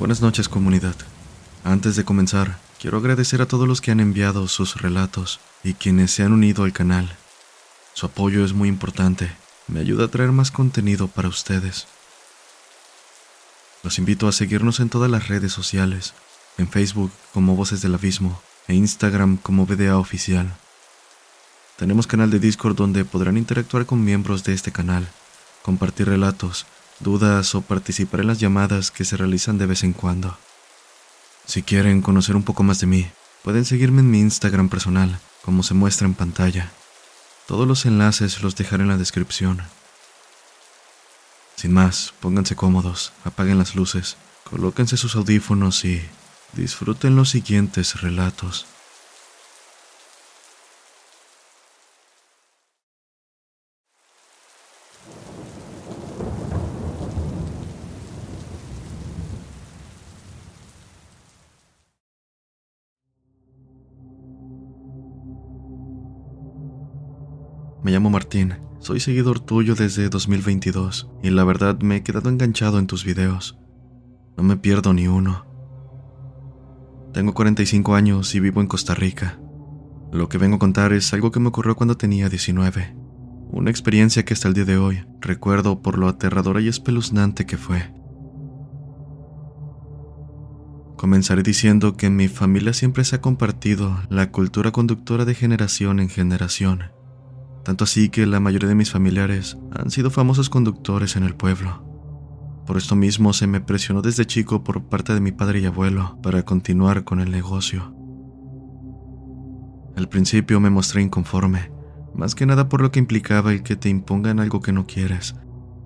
Buenas 0.00 0.20
noches 0.20 0.48
comunidad. 0.48 0.96
Antes 1.62 1.94
de 1.94 2.04
comenzar, 2.04 2.58
quiero 2.80 2.98
agradecer 2.98 3.40
a 3.40 3.46
todos 3.46 3.68
los 3.68 3.80
que 3.80 3.92
han 3.92 4.00
enviado 4.00 4.48
sus 4.48 4.82
relatos 4.82 5.38
y 5.62 5.74
quienes 5.74 6.10
se 6.10 6.24
han 6.24 6.32
unido 6.32 6.64
al 6.64 6.72
canal. 6.72 7.16
Su 7.92 8.06
apoyo 8.06 8.44
es 8.44 8.52
muy 8.52 8.68
importante, 8.68 9.30
me 9.68 9.78
ayuda 9.78 10.06
a 10.06 10.08
traer 10.08 10.32
más 10.32 10.50
contenido 10.50 11.06
para 11.06 11.28
ustedes. 11.28 11.86
Los 13.84 14.00
invito 14.00 14.26
a 14.26 14.32
seguirnos 14.32 14.80
en 14.80 14.88
todas 14.88 15.10
las 15.10 15.28
redes 15.28 15.52
sociales, 15.52 16.14
en 16.58 16.68
Facebook 16.68 17.12
como 17.32 17.54
Voces 17.54 17.80
del 17.80 17.94
Abismo 17.94 18.42
e 18.66 18.74
Instagram 18.74 19.36
como 19.36 19.66
BDA 19.66 19.98
Oficial. 19.98 20.52
Tenemos 21.76 22.08
canal 22.08 22.30
de 22.30 22.40
Discord 22.40 22.74
donde 22.74 23.04
podrán 23.04 23.36
interactuar 23.36 23.86
con 23.86 24.04
miembros 24.04 24.42
de 24.42 24.52
este 24.54 24.72
canal, 24.72 25.08
compartir 25.64 26.08
relatos, 26.08 26.66
dudas 27.00 27.54
o 27.54 27.62
participar 27.62 28.20
en 28.20 28.26
las 28.26 28.38
llamadas 28.38 28.90
que 28.90 29.06
se 29.06 29.16
realizan 29.16 29.56
de 29.56 29.64
vez 29.64 29.82
en 29.82 29.94
cuando. 29.94 30.36
Si 31.46 31.62
quieren 31.62 32.02
conocer 32.02 32.36
un 32.36 32.42
poco 32.42 32.62
más 32.62 32.80
de 32.80 32.86
mí, 32.86 33.10
pueden 33.42 33.64
seguirme 33.64 34.00
en 34.00 34.10
mi 34.10 34.20
Instagram 34.20 34.68
personal, 34.68 35.18
como 35.42 35.62
se 35.62 35.72
muestra 35.72 36.06
en 36.06 36.12
pantalla. 36.12 36.70
Todos 37.46 37.66
los 37.66 37.86
enlaces 37.86 38.42
los 38.42 38.56
dejaré 38.56 38.82
en 38.82 38.90
la 38.90 38.98
descripción. 38.98 39.62
Sin 41.56 41.72
más, 41.72 42.12
pónganse 42.20 42.56
cómodos, 42.56 43.12
apaguen 43.24 43.56
las 43.56 43.74
luces, 43.74 44.18
colóquense 44.48 44.98
sus 44.98 45.16
audífonos 45.16 45.86
y 45.86 46.02
disfruten 46.52 47.16
los 47.16 47.30
siguientes 47.30 48.02
relatos. 48.02 48.66
Me 67.84 67.90
llamo 67.90 68.08
Martín, 68.08 68.54
soy 68.78 68.98
seguidor 68.98 69.40
tuyo 69.40 69.74
desde 69.74 70.08
2022 70.08 71.10
y 71.22 71.28
la 71.28 71.44
verdad 71.44 71.78
me 71.80 71.96
he 71.96 72.02
quedado 72.02 72.30
enganchado 72.30 72.78
en 72.78 72.86
tus 72.86 73.04
videos. 73.04 73.58
No 74.38 74.42
me 74.42 74.56
pierdo 74.56 74.94
ni 74.94 75.06
uno. 75.06 75.44
Tengo 77.12 77.34
45 77.34 77.94
años 77.94 78.34
y 78.34 78.40
vivo 78.40 78.62
en 78.62 78.68
Costa 78.68 78.94
Rica. 78.94 79.38
Lo 80.10 80.30
que 80.30 80.38
vengo 80.38 80.56
a 80.56 80.58
contar 80.58 80.94
es 80.94 81.12
algo 81.12 81.30
que 81.30 81.40
me 81.40 81.48
ocurrió 81.48 81.76
cuando 81.76 81.98
tenía 81.98 82.30
19. 82.30 82.96
Una 83.50 83.68
experiencia 83.68 84.24
que 84.24 84.32
hasta 84.32 84.48
el 84.48 84.54
día 84.54 84.64
de 84.64 84.78
hoy 84.78 85.04
recuerdo 85.20 85.82
por 85.82 85.98
lo 85.98 86.08
aterradora 86.08 86.62
y 86.62 86.68
espeluznante 86.68 87.44
que 87.44 87.58
fue. 87.58 87.92
Comenzaré 90.96 91.42
diciendo 91.42 91.98
que 91.98 92.08
mi 92.08 92.28
familia 92.28 92.72
siempre 92.72 93.04
se 93.04 93.16
ha 93.16 93.20
compartido 93.20 93.98
la 94.08 94.30
cultura 94.30 94.70
conductora 94.70 95.26
de 95.26 95.34
generación 95.34 96.00
en 96.00 96.08
generación 96.08 96.84
tanto 97.64 97.84
así 97.84 98.10
que 98.10 98.26
la 98.26 98.40
mayoría 98.40 98.68
de 98.68 98.74
mis 98.74 98.90
familiares 98.90 99.56
han 99.72 99.90
sido 99.90 100.10
famosos 100.10 100.50
conductores 100.50 101.16
en 101.16 101.24
el 101.24 101.34
pueblo. 101.34 101.82
Por 102.66 102.76
esto 102.76 102.94
mismo 102.94 103.32
se 103.32 103.46
me 103.46 103.60
presionó 103.60 104.02
desde 104.02 104.26
chico 104.26 104.62
por 104.62 104.84
parte 104.84 105.14
de 105.14 105.20
mi 105.20 105.32
padre 105.32 105.60
y 105.60 105.66
abuelo 105.66 106.18
para 106.22 106.44
continuar 106.44 107.04
con 107.04 107.20
el 107.20 107.30
negocio. 107.30 107.94
Al 109.96 110.08
principio 110.08 110.60
me 110.60 110.70
mostré 110.70 111.02
inconforme, 111.02 111.70
más 112.14 112.34
que 112.34 112.46
nada 112.46 112.68
por 112.68 112.80
lo 112.80 112.90
que 112.90 112.98
implicaba 112.98 113.52
el 113.52 113.62
que 113.62 113.76
te 113.76 113.88
impongan 113.88 114.40
algo 114.40 114.60
que 114.60 114.72
no 114.72 114.86
quieres, 114.86 115.34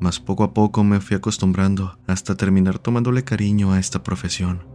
mas 0.00 0.20
poco 0.20 0.44
a 0.44 0.54
poco 0.54 0.82
me 0.84 1.00
fui 1.00 1.16
acostumbrando 1.16 1.98
hasta 2.06 2.36
terminar 2.36 2.78
tomándole 2.78 3.24
cariño 3.24 3.72
a 3.72 3.78
esta 3.78 4.02
profesión. 4.02 4.66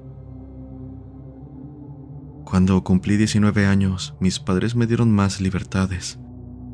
Cuando 2.45 2.83
cumplí 2.83 3.17
19 3.17 3.65
años, 3.65 4.15
mis 4.19 4.39
padres 4.39 4.75
me 4.75 4.85
dieron 4.85 5.11
más 5.11 5.41
libertades 5.41 6.19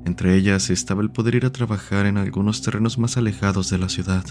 entre 0.06 0.36
ellas 0.36 0.70
estaba 0.70 1.02
el 1.02 1.12
poder 1.12 1.36
ir 1.36 1.46
a 1.46 1.52
trabajar 1.52 2.06
en 2.06 2.18
algunos 2.18 2.62
terrenos 2.62 2.98
más 2.98 3.18
alejados 3.18 3.70
de 3.70 3.78
la 3.78 3.90
ciudad, 3.90 4.26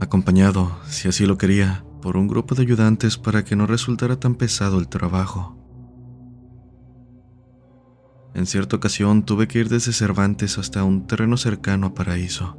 acompañado, 0.00 0.76
si 0.86 1.08
así 1.08 1.26
lo 1.26 1.38
quería, 1.38 1.84
por 2.00 2.16
un 2.16 2.28
grupo 2.28 2.54
de 2.54 2.62
ayudantes 2.62 3.16
para 3.16 3.44
que 3.44 3.56
no 3.56 3.66
resultara 3.66 4.18
tan 4.18 4.34
pesado 4.34 4.78
el 4.78 4.88
trabajo. 4.88 5.58
En 8.34 8.46
cierta 8.46 8.76
ocasión 8.76 9.24
tuve 9.24 9.46
que 9.46 9.58
ir 9.58 9.68
desde 9.68 9.92
Cervantes 9.92 10.58
hasta 10.58 10.84
un 10.84 11.06
terreno 11.06 11.36
cercano 11.36 11.88
a 11.88 11.94
Paraíso. 11.94 12.56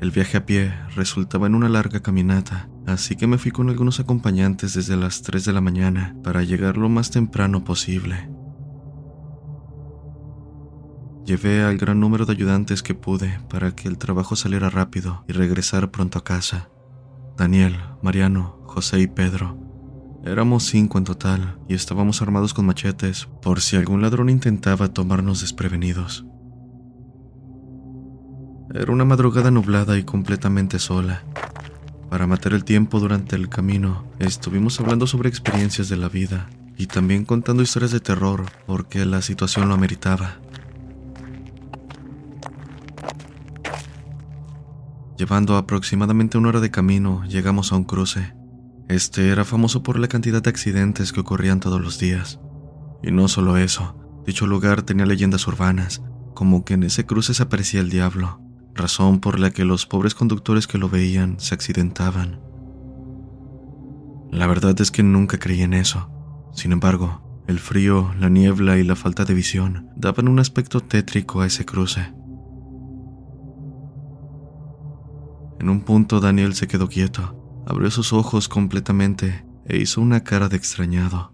El 0.00 0.10
viaje 0.10 0.36
a 0.36 0.44
pie 0.44 0.74
resultaba 0.96 1.46
en 1.46 1.54
una 1.54 1.68
larga 1.68 2.00
caminata, 2.00 2.68
así 2.86 3.14
que 3.14 3.28
me 3.28 3.38
fui 3.38 3.52
con 3.52 3.70
algunos 3.70 4.00
acompañantes 4.00 4.74
desde 4.74 4.96
las 4.96 5.22
3 5.22 5.44
de 5.44 5.52
la 5.52 5.60
mañana 5.60 6.16
para 6.24 6.42
llegar 6.42 6.76
lo 6.76 6.88
más 6.88 7.10
temprano 7.10 7.64
posible. 7.64 8.28
Llevé 11.24 11.62
al 11.62 11.78
gran 11.78 12.00
número 12.00 12.26
de 12.26 12.32
ayudantes 12.32 12.82
que 12.82 12.94
pude 12.94 13.40
para 13.48 13.74
que 13.74 13.88
el 13.88 13.96
trabajo 13.96 14.36
saliera 14.36 14.68
rápido 14.68 15.24
y 15.26 15.32
regresar 15.32 15.90
pronto 15.90 16.18
a 16.18 16.24
casa. 16.24 16.68
Daniel, 17.38 17.76
Mariano, 18.02 18.58
José 18.64 19.00
y 19.00 19.06
Pedro. 19.06 19.58
Éramos 20.22 20.64
cinco 20.64 20.98
en 20.98 21.04
total 21.04 21.58
y 21.66 21.74
estábamos 21.74 22.20
armados 22.20 22.52
con 22.52 22.66
machetes 22.66 23.26
por 23.40 23.62
si 23.62 23.76
algún 23.76 24.02
ladrón 24.02 24.28
intentaba 24.28 24.92
tomarnos 24.92 25.40
desprevenidos. 25.40 26.26
Era 28.74 28.92
una 28.92 29.04
madrugada 29.06 29.50
nublada 29.50 29.96
y 29.96 30.04
completamente 30.04 30.78
sola. 30.78 31.22
Para 32.10 32.26
matar 32.26 32.52
el 32.52 32.64
tiempo 32.64 33.00
durante 33.00 33.34
el 33.34 33.48
camino, 33.48 34.04
estuvimos 34.18 34.78
hablando 34.78 35.06
sobre 35.06 35.30
experiencias 35.30 35.88
de 35.88 35.96
la 35.96 36.08
vida 36.10 36.50
y 36.76 36.86
también 36.86 37.24
contando 37.24 37.62
historias 37.62 37.92
de 37.92 38.00
terror 38.00 38.44
porque 38.66 39.06
la 39.06 39.22
situación 39.22 39.68
lo 39.68 39.74
ameritaba. 39.74 40.36
Llevando 45.16 45.56
aproximadamente 45.56 46.38
una 46.38 46.48
hora 46.48 46.60
de 46.60 46.72
camino, 46.72 47.24
llegamos 47.26 47.72
a 47.72 47.76
un 47.76 47.84
cruce. 47.84 48.34
Este 48.88 49.30
era 49.30 49.44
famoso 49.44 49.82
por 49.82 49.98
la 49.98 50.08
cantidad 50.08 50.42
de 50.42 50.50
accidentes 50.50 51.12
que 51.12 51.20
ocurrían 51.20 51.60
todos 51.60 51.80
los 51.80 51.98
días. 51.98 52.40
Y 53.02 53.12
no 53.12 53.28
solo 53.28 53.56
eso, 53.56 53.96
dicho 54.26 54.46
lugar 54.46 54.82
tenía 54.82 55.06
leyendas 55.06 55.46
urbanas, 55.46 56.02
como 56.34 56.64
que 56.64 56.74
en 56.74 56.82
ese 56.82 57.06
cruce 57.06 57.32
se 57.32 57.44
aparecía 57.44 57.80
el 57.80 57.90
diablo, 57.90 58.40
razón 58.74 59.20
por 59.20 59.38
la 59.38 59.50
que 59.52 59.64
los 59.64 59.86
pobres 59.86 60.16
conductores 60.16 60.66
que 60.66 60.78
lo 60.78 60.88
veían 60.88 61.38
se 61.38 61.54
accidentaban. 61.54 62.40
La 64.32 64.48
verdad 64.48 64.78
es 64.80 64.90
que 64.90 65.04
nunca 65.04 65.38
creí 65.38 65.62
en 65.62 65.74
eso. 65.74 66.10
Sin 66.52 66.72
embargo, 66.72 67.42
el 67.46 67.60
frío, 67.60 68.12
la 68.18 68.28
niebla 68.28 68.78
y 68.78 68.82
la 68.82 68.96
falta 68.96 69.24
de 69.24 69.34
visión 69.34 69.90
daban 69.96 70.26
un 70.26 70.40
aspecto 70.40 70.80
tétrico 70.80 71.40
a 71.40 71.46
ese 71.46 71.64
cruce. 71.64 72.12
En 75.60 75.68
un 75.68 75.80
punto 75.80 76.20
Daniel 76.20 76.54
se 76.54 76.66
quedó 76.66 76.88
quieto, 76.88 77.64
abrió 77.66 77.90
sus 77.90 78.12
ojos 78.12 78.48
completamente 78.48 79.44
e 79.66 79.78
hizo 79.78 80.00
una 80.00 80.24
cara 80.24 80.48
de 80.48 80.56
extrañado. 80.56 81.32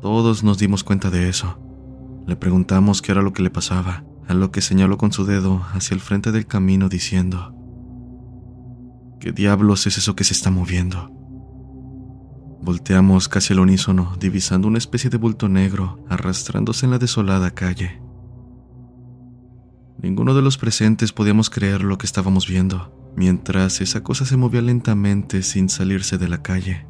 Todos 0.00 0.44
nos 0.44 0.58
dimos 0.58 0.84
cuenta 0.84 1.10
de 1.10 1.28
eso. 1.28 1.58
Le 2.26 2.36
preguntamos 2.36 3.02
qué 3.02 3.12
era 3.12 3.22
lo 3.22 3.32
que 3.32 3.42
le 3.42 3.50
pasaba, 3.50 4.04
a 4.28 4.34
lo 4.34 4.50
que 4.52 4.60
señaló 4.60 4.98
con 4.98 5.12
su 5.12 5.24
dedo 5.24 5.62
hacia 5.72 5.94
el 5.94 6.00
frente 6.00 6.30
del 6.30 6.46
camino 6.46 6.88
diciendo, 6.88 7.54
¿qué 9.18 9.32
diablos 9.32 9.86
es 9.86 9.98
eso 9.98 10.14
que 10.14 10.24
se 10.24 10.34
está 10.34 10.50
moviendo? 10.50 11.10
Volteamos 12.60 13.28
casi 13.28 13.54
al 13.54 13.60
unísono, 13.60 14.16
divisando 14.20 14.68
una 14.68 14.78
especie 14.78 15.10
de 15.10 15.16
bulto 15.16 15.48
negro 15.48 16.04
arrastrándose 16.08 16.86
en 16.86 16.92
la 16.92 16.98
desolada 16.98 17.50
calle. 17.50 18.02
Ninguno 20.00 20.32
de 20.34 20.42
los 20.42 20.58
presentes 20.58 21.12
podíamos 21.12 21.50
creer 21.50 21.82
lo 21.82 21.98
que 21.98 22.06
estábamos 22.06 22.46
viendo, 22.46 23.12
mientras 23.16 23.80
esa 23.80 24.04
cosa 24.04 24.24
se 24.24 24.36
movía 24.36 24.62
lentamente 24.62 25.42
sin 25.42 25.68
salirse 25.68 26.18
de 26.18 26.28
la 26.28 26.40
calle. 26.40 26.86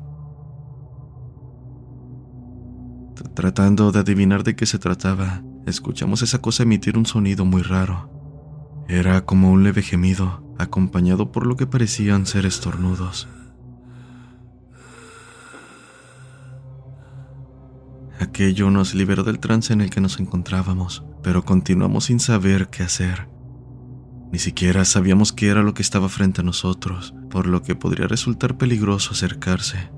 Tratando 3.35 3.93
de 3.93 4.01
adivinar 4.01 4.45
de 4.45 4.57
qué 4.57 4.67
se 4.67 4.79
trataba, 4.79 5.43
escuchamos 5.65 6.21
esa 6.21 6.41
cosa 6.41 6.65
emitir 6.65 6.99
un 6.99 7.07
sonido 7.07 7.47
muy 7.47 7.63
raro. 7.63 8.11
Era 8.89 9.25
como 9.25 9.53
un 9.53 9.65
leve 9.65 9.83
gemido, 9.83 10.55
acompañado 10.59 11.33
por 11.33 11.47
lo 11.47 11.57
que 11.57 11.67
parecían 11.67 12.27
ser 12.27 12.45
estornudos. 12.45 13.27
Aquello 18.21 18.71
nos 18.71 18.95
liberó 18.95 19.23
del 19.23 19.39
trance 19.39 19.73
en 19.73 19.81
el 19.81 19.91
que 19.91 20.01
nos 20.01 20.21
encontrábamos, 20.21 21.05
pero 21.29 21.45
continuamos 21.45 22.07
sin 22.07 22.21
saber 22.21 22.69
qué 22.69 22.83
hacer. 22.83 23.29
Ni 24.33 24.39
siquiera 24.39 24.87
sabíamos 24.87 25.35
qué 25.35 25.49
era 25.49 25.63
lo 25.63 25.75
que 25.75 25.83
estaba 25.83 26.09
frente 26.09 26.41
a 26.41 26.45
nosotros, 26.45 27.13
por 27.29 27.47
lo 27.47 27.63
que 27.63 27.75
podría 27.75 28.07
resultar 28.07 28.57
peligroso 28.57 29.11
acercarse. 29.13 29.91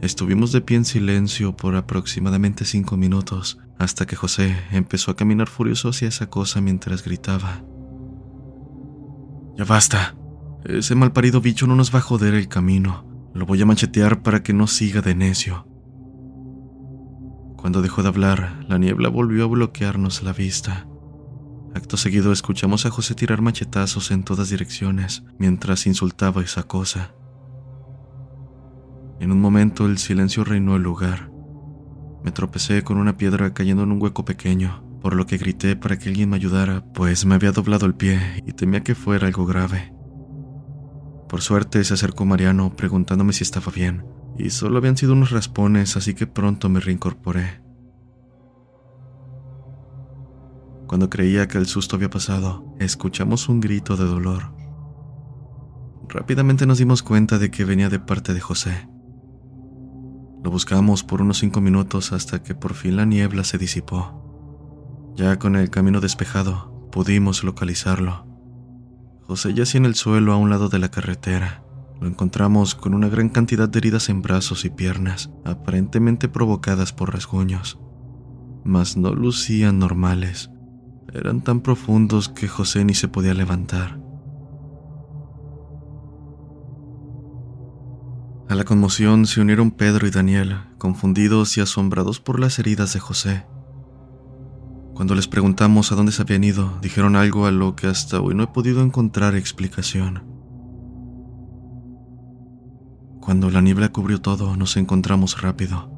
Estuvimos 0.00 0.52
de 0.52 0.62
pie 0.62 0.78
en 0.78 0.86
silencio 0.86 1.54
por 1.54 1.76
aproximadamente 1.76 2.64
cinco 2.64 2.96
minutos, 2.96 3.58
hasta 3.78 4.06
que 4.06 4.16
José 4.16 4.56
empezó 4.70 5.10
a 5.10 5.16
caminar 5.16 5.50
furioso 5.50 5.90
hacia 5.90 6.08
esa 6.08 6.30
cosa 6.30 6.62
mientras 6.62 7.04
gritaba. 7.04 7.62
Ya 9.58 9.66
basta. 9.66 10.16
Ese 10.64 10.94
malparido 10.94 11.42
bicho 11.42 11.66
no 11.66 11.76
nos 11.76 11.94
va 11.94 11.98
a 11.98 12.00
joder 12.00 12.32
el 12.32 12.48
camino. 12.48 13.04
Lo 13.34 13.44
voy 13.44 13.60
a 13.60 13.66
machetear 13.66 14.22
para 14.22 14.42
que 14.42 14.54
no 14.54 14.66
siga 14.66 15.02
de 15.02 15.14
necio. 15.14 15.66
Cuando 17.62 17.80
dejó 17.80 18.02
de 18.02 18.08
hablar, 18.08 18.64
la 18.68 18.76
niebla 18.76 19.08
volvió 19.08 19.44
a 19.44 19.46
bloquearnos 19.46 20.24
la 20.24 20.32
vista. 20.32 20.88
Acto 21.76 21.96
seguido 21.96 22.32
escuchamos 22.32 22.86
a 22.86 22.90
José 22.90 23.14
tirar 23.14 23.40
machetazos 23.40 24.10
en 24.10 24.24
todas 24.24 24.50
direcciones 24.50 25.22
mientras 25.38 25.86
insultaba 25.86 26.42
esa 26.42 26.64
cosa. 26.64 27.14
En 29.20 29.30
un 29.30 29.40
momento 29.40 29.86
el 29.86 29.98
silencio 29.98 30.42
reinó 30.42 30.74
el 30.74 30.82
lugar. 30.82 31.30
Me 32.24 32.32
tropecé 32.32 32.82
con 32.82 32.98
una 32.98 33.16
piedra 33.16 33.54
cayendo 33.54 33.84
en 33.84 33.92
un 33.92 34.02
hueco 34.02 34.24
pequeño, 34.24 34.82
por 35.00 35.14
lo 35.14 35.26
que 35.26 35.38
grité 35.38 35.76
para 35.76 36.00
que 36.00 36.08
alguien 36.08 36.30
me 36.30 36.36
ayudara, 36.36 36.84
pues 36.92 37.24
me 37.24 37.36
había 37.36 37.52
doblado 37.52 37.86
el 37.86 37.94
pie 37.94 38.42
y 38.44 38.54
temía 38.54 38.82
que 38.82 38.96
fuera 38.96 39.28
algo 39.28 39.46
grave. 39.46 39.94
Por 41.28 41.42
suerte 41.42 41.84
se 41.84 41.94
acercó 41.94 42.24
Mariano 42.24 42.74
preguntándome 42.74 43.32
si 43.32 43.44
estaba 43.44 43.70
bien, 43.72 44.04
y 44.38 44.50
solo 44.50 44.78
habían 44.78 44.96
sido 44.96 45.12
unos 45.12 45.30
raspones, 45.30 45.96
así 45.96 46.14
que 46.14 46.26
pronto 46.26 46.68
me 46.68 46.80
reincorporé. 46.80 47.62
Cuando 50.86 51.08
creía 51.08 51.48
que 51.48 51.58
el 51.58 51.66
susto 51.66 51.96
había 51.96 52.10
pasado, 52.10 52.74
escuchamos 52.78 53.48
un 53.48 53.60
grito 53.60 53.96
de 53.96 54.04
dolor. 54.04 54.54
Rápidamente 56.08 56.66
nos 56.66 56.78
dimos 56.78 57.02
cuenta 57.02 57.38
de 57.38 57.50
que 57.50 57.64
venía 57.64 57.88
de 57.88 57.98
parte 57.98 58.34
de 58.34 58.40
José. 58.40 58.88
Lo 60.44 60.50
buscamos 60.50 61.02
por 61.02 61.22
unos 61.22 61.38
cinco 61.38 61.60
minutos 61.60 62.12
hasta 62.12 62.42
que 62.42 62.54
por 62.54 62.74
fin 62.74 62.96
la 62.96 63.06
niebla 63.06 63.44
se 63.44 63.56
disipó. 63.56 65.14
Ya 65.16 65.38
con 65.38 65.56
el 65.56 65.70
camino 65.70 66.00
despejado, 66.00 66.88
pudimos 66.90 67.44
localizarlo. 67.44 68.26
José 69.22 69.54
yacía 69.54 69.78
en 69.78 69.86
el 69.86 69.94
suelo 69.94 70.32
a 70.32 70.36
un 70.36 70.50
lado 70.50 70.68
de 70.68 70.78
la 70.78 70.90
carretera. 70.90 71.64
Lo 72.02 72.08
encontramos 72.08 72.74
con 72.74 72.94
una 72.94 73.08
gran 73.08 73.28
cantidad 73.28 73.68
de 73.68 73.78
heridas 73.78 74.08
en 74.08 74.22
brazos 74.22 74.64
y 74.64 74.70
piernas, 74.70 75.30
aparentemente 75.44 76.28
provocadas 76.28 76.92
por 76.92 77.12
rasguños. 77.12 77.78
Mas 78.64 78.96
no 78.96 79.14
lucían 79.14 79.78
normales. 79.78 80.50
Eran 81.14 81.42
tan 81.42 81.60
profundos 81.60 82.28
que 82.28 82.48
José 82.48 82.84
ni 82.84 82.94
se 82.94 83.06
podía 83.06 83.34
levantar. 83.34 84.00
A 88.48 88.56
la 88.56 88.64
conmoción 88.64 89.24
se 89.26 89.40
unieron 89.40 89.70
Pedro 89.70 90.04
y 90.08 90.10
Daniel, 90.10 90.56
confundidos 90.78 91.56
y 91.56 91.60
asombrados 91.60 92.18
por 92.18 92.40
las 92.40 92.58
heridas 92.58 92.92
de 92.94 92.98
José. 92.98 93.46
Cuando 94.92 95.14
les 95.14 95.28
preguntamos 95.28 95.92
a 95.92 95.94
dónde 95.94 96.10
se 96.10 96.22
habían 96.22 96.42
ido, 96.42 96.80
dijeron 96.82 97.14
algo 97.14 97.46
a 97.46 97.52
lo 97.52 97.76
que 97.76 97.86
hasta 97.86 98.20
hoy 98.20 98.34
no 98.34 98.42
he 98.42 98.48
podido 98.48 98.82
encontrar 98.82 99.36
explicación. 99.36 100.31
Cuando 103.22 103.50
la 103.50 103.60
niebla 103.60 103.90
cubrió 103.90 104.20
todo, 104.20 104.56
nos 104.56 104.76
encontramos 104.76 105.40
rápido. 105.42 105.88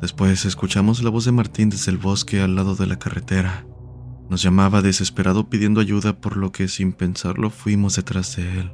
Después 0.00 0.44
escuchamos 0.44 1.02
la 1.02 1.10
voz 1.10 1.24
de 1.24 1.32
Martín 1.32 1.70
desde 1.70 1.90
el 1.90 1.98
bosque 1.98 2.40
al 2.40 2.54
lado 2.54 2.76
de 2.76 2.86
la 2.86 3.00
carretera. 3.00 3.66
Nos 4.30 4.44
llamaba 4.44 4.80
desesperado 4.80 5.50
pidiendo 5.50 5.80
ayuda 5.80 6.20
por 6.20 6.36
lo 6.36 6.52
que 6.52 6.68
sin 6.68 6.92
pensarlo 6.92 7.50
fuimos 7.50 7.96
detrás 7.96 8.36
de 8.36 8.60
él. 8.60 8.70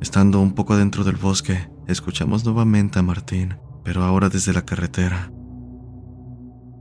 Estando 0.00 0.40
un 0.40 0.52
poco 0.52 0.74
adentro 0.74 1.02
del 1.02 1.16
bosque, 1.16 1.68
escuchamos 1.88 2.44
nuevamente 2.44 3.00
a 3.00 3.02
Martín, 3.02 3.56
pero 3.82 4.04
ahora 4.04 4.28
desde 4.28 4.52
la 4.52 4.64
carretera. 4.64 5.32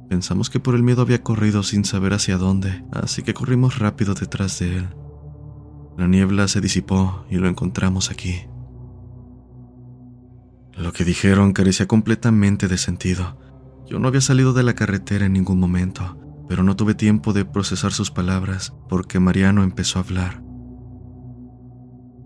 Pensamos 0.10 0.52
que 0.52 0.60
por 0.60 0.76
el 0.76 0.84
miedo 0.84 1.02
había 1.02 1.24
corrido 1.24 1.64
sin 1.64 1.86
saber 1.86 2.14
hacia 2.14 2.38
dónde, 2.38 2.86
así 2.92 3.24
que 3.24 3.34
corrimos 3.34 3.80
rápido 3.80 4.14
detrás 4.14 4.60
de 4.60 4.78
él. 4.78 4.90
La 5.98 6.08
niebla 6.08 6.48
se 6.48 6.62
disipó 6.62 7.26
y 7.32 7.38
lo 7.38 7.48
encontramos 7.48 8.12
aquí. 8.12 8.44
Lo 10.78 10.94
que 10.94 11.04
dijeron 11.04 11.54
carecía 11.54 11.88
completamente 11.88 12.68
de 12.68 12.78
sentido. 12.78 13.40
Yo 13.90 13.98
no 13.98 14.08
había 14.08 14.22
salido 14.22 14.54
de 14.54 14.62
la 14.62 14.76
carretera 14.76 15.26
en 15.26 15.34
ningún 15.34 15.60
momento, 15.60 16.20
pero 16.48 16.62
no 16.62 16.76
tuve 16.76 16.94
tiempo 16.94 17.34
de 17.34 17.46
procesar 17.46 17.94
sus 17.94 18.12
palabras 18.12 18.74
porque 18.88 19.20
Mariano 19.20 19.64
empezó 19.64 19.98
a 19.98 20.04
hablar. 20.04 20.44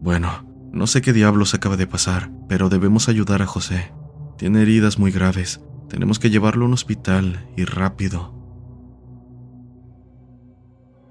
Bueno, 0.01 0.69
no 0.73 0.85
sé 0.85 1.01
qué 1.01 1.13
diablos 1.13 1.53
acaba 1.53 1.77
de 1.77 1.87
pasar, 1.87 2.29
pero 2.49 2.67
debemos 2.67 3.07
ayudar 3.07 3.41
a 3.41 3.47
José. 3.47 3.93
Tiene 4.37 4.63
heridas 4.63 4.99
muy 4.99 5.11
graves. 5.11 5.61
Tenemos 5.87 6.19
que 6.19 6.29
llevarlo 6.29 6.65
a 6.65 6.67
un 6.67 6.73
hospital 6.73 7.47
y 7.55 7.63
rápido. 7.63 8.37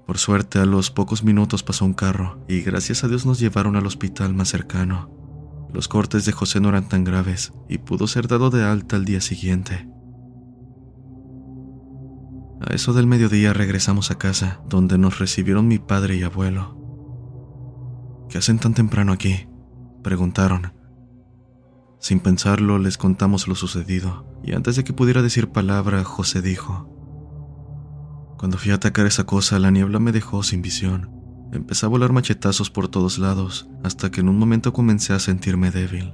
Por 0.05 0.17
suerte, 0.17 0.59
a 0.59 0.65
los 0.65 0.91
pocos 0.91 1.23
minutos 1.23 1.63
pasó 1.63 1.85
un 1.85 1.93
carro 1.93 2.43
y 2.47 2.61
gracias 2.61 3.03
a 3.03 3.07
Dios 3.07 3.25
nos 3.25 3.39
llevaron 3.39 3.77
al 3.77 3.85
hospital 3.85 4.33
más 4.33 4.49
cercano. 4.49 5.20
Los 5.73 5.87
cortes 5.87 6.25
de 6.25 6.31
José 6.31 6.59
no 6.59 6.69
eran 6.69 6.89
tan 6.89 7.03
graves 7.03 7.53
y 7.69 7.77
pudo 7.77 8.07
ser 8.07 8.27
dado 8.27 8.49
de 8.49 8.63
alta 8.63 8.97
al 8.97 9.05
día 9.05 9.21
siguiente. 9.21 9.87
A 12.61 12.73
eso 12.73 12.93
del 12.93 13.07
mediodía 13.07 13.53
regresamos 13.53 14.11
a 14.11 14.17
casa, 14.17 14.61
donde 14.67 14.97
nos 14.97 15.17
recibieron 15.17 15.67
mi 15.67 15.79
padre 15.79 16.17
y 16.17 16.23
abuelo. 16.23 16.77
¿Qué 18.29 18.37
hacen 18.37 18.59
tan 18.59 18.73
temprano 18.73 19.13
aquí? 19.13 19.47
Preguntaron. 20.03 20.73
Sin 21.99 22.19
pensarlo, 22.19 22.77
les 22.77 22.97
contamos 22.97 23.47
lo 23.47 23.55
sucedido, 23.55 24.25
y 24.43 24.53
antes 24.53 24.75
de 24.75 24.83
que 24.83 24.93
pudiera 24.93 25.21
decir 25.21 25.49
palabra, 25.49 26.03
José 26.03 26.41
dijo, 26.41 26.87
Cuando 28.37 28.57
fui 28.57 28.71
a 28.71 28.75
atacar 28.75 29.05
esa 29.05 29.25
cosa, 29.25 29.57
la 29.59 29.71
niebla 29.71 29.99
me 29.99 30.11
dejó 30.11 30.43
sin 30.43 30.61
visión. 30.61 31.20
Empecé 31.51 31.85
a 31.85 31.89
volar 31.89 32.13
machetazos 32.13 32.69
por 32.69 32.87
todos 32.87 33.19
lados, 33.19 33.67
hasta 33.83 34.09
que 34.09 34.21
en 34.21 34.29
un 34.29 34.37
momento 34.37 34.71
comencé 34.71 35.13
a 35.13 35.19
sentirme 35.19 35.69
débil. 35.69 36.13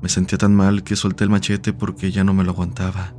Me 0.00 0.08
sentía 0.08 0.38
tan 0.38 0.54
mal 0.54 0.84
que 0.84 0.94
solté 0.94 1.24
el 1.24 1.30
machete 1.30 1.72
porque 1.72 2.12
ya 2.12 2.22
no 2.22 2.32
me 2.32 2.44
lo 2.44 2.52
aguantaba. 2.52 3.14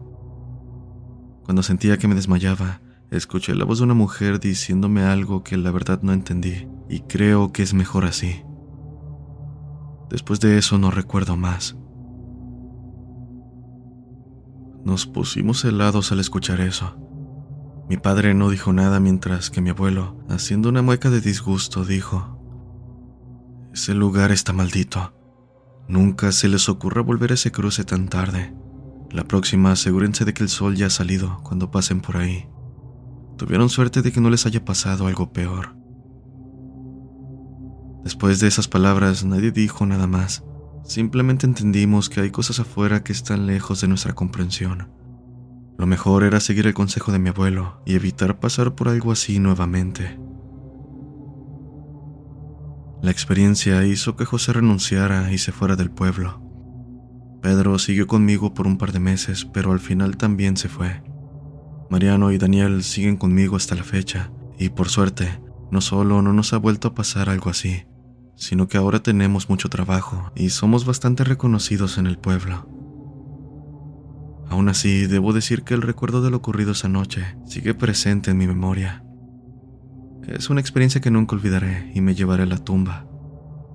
Cuando 1.44 1.62
sentía 1.62 1.98
que 1.98 2.08
me 2.08 2.16
desmayaba, 2.16 2.82
escuché 3.12 3.56
la 3.56 3.66
voz 3.66 3.80
de 3.80 3.84
una 3.84 3.94
mujer 3.94 4.40
diciéndome 4.40 5.04
algo 5.04 5.44
que 5.44 5.58
la 5.58 5.72
verdad 5.72 6.02
no 6.02 6.14
entendí, 6.14 6.68
y 6.90 7.02
creo 7.02 7.52
que 7.52 7.64
es 7.64 7.74
mejor 7.74 8.06
así. 8.06 8.44
Después 10.10 10.40
de 10.40 10.58
eso 10.58 10.78
no 10.78 10.92
recuerdo 10.92 11.36
más. 11.36 11.76
Nos 14.86 15.08
pusimos 15.08 15.66
helados 15.66 16.12
al 16.12 16.20
escuchar 16.20 16.62
eso. 16.62 17.03
Mi 17.90 17.98
padre 17.98 18.34
no 18.34 18.50
dijo 18.50 18.72
nada 18.72 19.00
mientras 19.00 19.50
que 19.50 19.62
mi 19.62 19.70
abuelo, 19.70 20.18
haciendo 20.30 20.70
una 20.70 20.82
mueca 20.82 21.10
de 21.10 21.22
disgusto, 21.22 21.84
dijo, 21.84 22.40
Ese 23.74 23.94
lugar 23.94 24.32
está 24.32 24.54
maldito. 24.54 25.14
Nunca 25.88 26.32
se 26.32 26.48
les 26.48 26.70
ocurra 26.70 27.02
volver 27.02 27.32
a 27.32 27.34
ese 27.34 27.52
cruce 27.52 27.84
tan 27.84 28.08
tarde. 28.08 28.54
La 29.12 29.26
próxima 29.26 29.74
asegúrense 29.74 30.26
de 30.26 30.34
que 30.34 30.44
el 30.44 30.50
sol 30.50 30.76
ya 30.76 30.88
ha 30.88 30.90
salido 30.90 31.40
cuando 31.44 31.72
pasen 31.72 32.00
por 32.00 32.18
ahí. 32.18 32.48
Tuvieron 33.38 33.70
suerte 33.70 34.02
de 34.02 34.12
que 34.12 34.22
no 34.22 34.30
les 34.30 34.46
haya 34.46 34.64
pasado 34.64 35.08
algo 35.08 35.34
peor. 35.34 35.76
Después 38.04 38.40
de 38.40 38.48
esas 38.48 38.68
palabras 38.68 39.24
nadie 39.26 39.52
dijo 39.52 39.86
nada 39.86 40.08
más. 40.08 40.44
Simplemente 40.84 41.46
entendimos 41.46 42.10
que 42.10 42.22
hay 42.22 42.32
cosas 42.32 42.60
afuera 42.60 43.04
que 43.04 43.12
están 43.12 43.46
lejos 43.46 43.82
de 43.82 43.88
nuestra 43.88 44.14
comprensión. 44.14 44.90
Lo 45.78 45.86
mejor 45.88 46.24
era 46.24 46.40
seguir 46.40 46.68
el 46.68 46.74
consejo 46.74 47.12
de 47.12 47.20
mi 47.20 47.30
abuelo 47.30 47.82
y 47.86 47.96
evitar 47.96 48.40
pasar 48.40 48.76
por 48.76 48.90
algo 48.90 49.12
así 49.12 49.40
nuevamente. 49.40 50.20
La 53.02 53.12
experiencia 53.12 53.86
hizo 53.86 54.16
que 54.16 54.26
José 54.26 54.54
renunciara 54.54 55.32
y 55.34 55.38
se 55.38 55.52
fuera 55.52 55.76
del 55.76 55.92
pueblo. 55.92 56.42
Pedro 57.42 57.78
siguió 57.78 58.08
conmigo 58.08 58.54
por 58.54 58.66
un 58.66 58.78
par 58.78 58.94
de 58.94 59.02
meses, 59.02 59.44
pero 59.44 59.74
al 59.74 59.82
final 59.82 60.16
también 60.16 60.56
se 60.56 60.70
fue. 60.70 61.04
Mariano 61.90 62.32
y 62.32 62.38
Daniel 62.38 62.82
siguen 62.84 63.18
conmigo 63.18 63.58
hasta 63.58 63.76
la 63.76 63.84
fecha, 63.84 64.32
y 64.58 64.70
por 64.70 64.88
suerte, 64.88 65.42
no 65.70 65.82
solo 65.82 66.22
no 66.22 66.32
nos 66.32 66.54
ha 66.54 66.58
vuelto 66.58 66.88
a 66.88 66.96
pasar 66.96 67.30
algo 67.30 67.50
así, 67.50 67.84
sino 68.36 68.68
que 68.68 68.78
ahora 68.78 69.04
tenemos 69.04 69.50
mucho 69.50 69.70
trabajo 69.70 70.32
y 70.36 70.50
somos 70.50 70.86
bastante 70.86 71.24
reconocidos 71.24 71.98
en 71.98 72.08
el 72.08 72.18
pueblo. 72.18 72.83
Aún 74.54 74.70
así, 74.70 75.08
debo 75.08 75.34
decir 75.34 75.64
que 75.64 75.74
el 75.74 75.82
recuerdo 75.82 76.22
de 76.22 76.30
lo 76.30 76.38
ocurrido 76.38 76.74
esa 76.74 76.88
noche 76.88 77.36
sigue 77.48 77.74
presente 77.74 78.30
en 78.30 78.38
mi 78.38 78.46
memoria. 78.46 79.04
Es 80.28 80.52
una 80.52 80.62
experiencia 80.62 81.02
que 81.02 81.10
nunca 81.10 81.36
olvidaré 81.36 81.92
y 81.96 82.02
me 82.02 82.14
llevaré 82.14 82.44
a 82.44 82.46
la 82.46 82.60
tumba. 82.60 83.08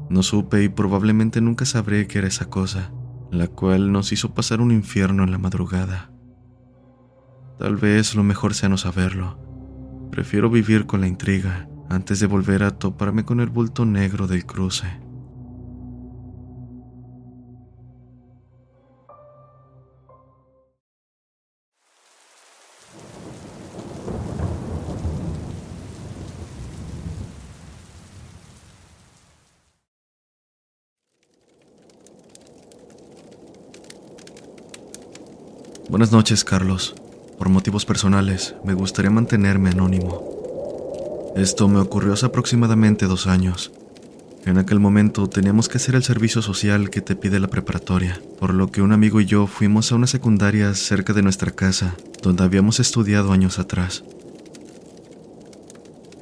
No 0.08 0.23
supe 0.23 0.62
y 0.62 0.68
probablemente 0.68 1.40
nunca 1.40 1.64
sabré 1.64 2.06
qué 2.06 2.18
era 2.18 2.28
esa 2.28 2.49
cosa, 2.49 2.92
la 3.32 3.49
cual 3.49 3.90
nos 3.90 4.12
hizo 4.12 4.35
pasar 4.35 4.61
un 4.61 4.70
infierno 4.70 5.25
en 5.25 5.32
la 5.32 5.38
madrugada. 5.38 6.12
Tal 7.58 7.75
vez 7.75 8.14
lo 8.14 8.23
mejor 8.23 8.54
sea 8.54 8.68
no 8.68 8.76
saberlo. 8.76 9.37
Prefiero 10.12 10.49
vivir 10.49 10.87
con 10.87 11.00
la 11.00 11.08
intriga 11.08 11.68
antes 11.90 12.20
de 12.20 12.28
volver 12.28 12.62
a 12.62 12.78
toparme 12.78 13.25
con 13.25 13.40
el 13.40 13.49
bulto 13.49 13.85
negro 13.85 14.28
del 14.28 14.47
cruce. 14.47 14.87
Buenas 35.88 36.12
noches, 36.12 36.45
Carlos. 36.45 36.95
Por 37.38 37.49
motivos 37.49 37.87
personales, 37.87 38.54
me 38.62 38.75
gustaría 38.75 39.11
mantenerme 39.11 39.71
anónimo. 39.71 41.33
Esto 41.35 41.66
me 41.66 41.78
ocurrió 41.80 42.12
hace 42.12 42.26
aproximadamente 42.26 43.07
dos 43.07 43.26
años. 43.26 43.73
En 44.45 44.59
aquel 44.59 44.80
momento 44.80 45.30
teníamos 45.30 45.71
que 45.71 45.78
hacer 45.78 45.95
el 45.95 46.02
servicio 46.02 46.42
social 46.42 46.90
que 46.90 47.00
te 47.00 47.16
pide 47.16 47.40
la 47.40 47.49
preparatoria, 47.49 48.21
por 48.38 48.52
lo 48.52 48.71
que 48.71 48.83
un 48.83 48.92
amigo 48.92 49.18
y 49.23 49.25
yo 49.25 49.47
fuimos 49.47 49.90
a 49.90 49.95
una 49.95 50.07
secundaria 50.07 50.75
cerca 50.75 51.14
de 51.14 51.23
nuestra 51.23 51.52
casa, 51.52 51.97
donde 52.23 52.45
habíamos 52.45 52.80
estudiado 52.80 53.33
años 53.33 53.59
atrás. 53.59 54.04